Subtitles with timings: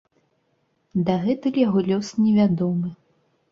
[1.09, 2.93] Дагэтуль яго лёс невядомы.